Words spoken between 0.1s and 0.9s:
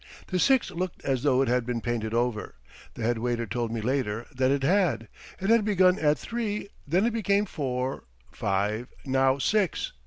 The Six